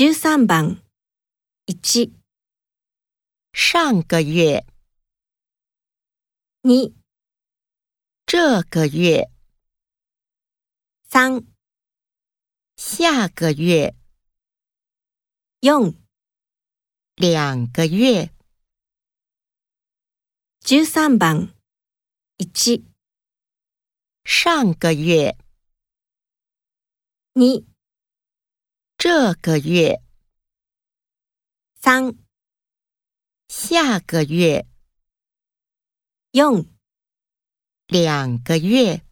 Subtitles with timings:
[0.00, 0.80] 13番
[1.66, 2.12] 1、
[3.52, 4.64] 上个月、
[6.62, 6.94] 2、
[8.24, 9.28] 这个月、
[11.10, 11.44] 3、
[12.76, 13.96] 下个月、
[15.62, 15.92] 用、
[17.16, 18.30] 两个月、
[20.60, 21.52] 13番
[22.36, 22.84] 1、
[24.22, 25.36] 上个月、
[27.34, 27.77] 2、
[29.00, 30.02] 这个月、
[31.80, 32.16] 三、
[33.46, 34.66] 下个月、
[36.32, 36.66] 用。
[37.86, 39.07] 两个月。